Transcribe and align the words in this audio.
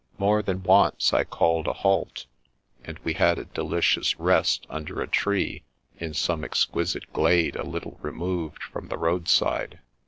More 0.17 0.41
than 0.41 0.63
once 0.63 1.13
I 1.13 1.23
called 1.23 1.67
a 1.67 1.73
halt, 1.73 2.25
and 2.83 2.97
we 3.03 3.13
had 3.13 3.37
a 3.37 3.45
deli 3.45 3.81
cious 3.83 4.19
rest 4.19 4.65
under 4.67 4.99
a 4.99 5.07
tree 5.07 5.63
in 5.95 6.15
some 6.15 6.43
exquisite 6.43 7.13
glade 7.13 7.55
a 7.55 7.61
little 7.61 7.99
removed 8.01 8.63
from 8.63 8.87
the 8.87 8.97
roadside. 8.97 9.77